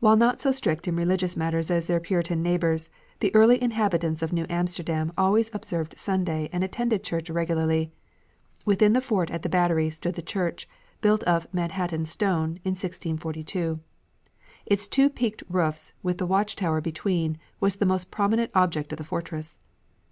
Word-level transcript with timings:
While 0.00 0.16
not 0.16 0.40
so 0.42 0.50
strict 0.50 0.88
in 0.88 0.96
religious 0.96 1.36
matters 1.36 1.70
as 1.70 1.86
their 1.86 2.00
Puritan 2.00 2.42
neighbours, 2.42 2.90
the 3.20 3.32
early 3.36 3.62
inhabitants 3.62 4.20
of 4.20 4.32
New 4.32 4.44
Amsterdam 4.50 5.12
always 5.16 5.48
observed 5.54 5.96
Sunday 5.96 6.50
and 6.52 6.64
attended 6.64 7.04
church 7.04 7.30
regularly. 7.30 7.92
Within 8.64 8.94
the 8.94 9.00
fort 9.00 9.30
at 9.30 9.42
the 9.42 9.48
battery 9.48 9.88
stood 9.88 10.16
the 10.16 10.22
church, 10.22 10.68
built 11.00 11.22
of 11.22 11.46
"Manhattan 11.54 12.04
Stone" 12.06 12.58
in 12.64 12.72
1642. 12.72 13.78
Its 14.66 14.88
two 14.88 15.08
peaked 15.08 15.44
roofs 15.48 15.92
with 16.02 16.18
the 16.18 16.26
watch 16.26 16.56
tower 16.56 16.80
between 16.80 17.38
was 17.60 17.76
the 17.76 17.86
most 17.86 18.10
prominent 18.10 18.50
object 18.56 18.90
of 18.92 18.98
the 18.98 19.04
fortress. 19.04 19.56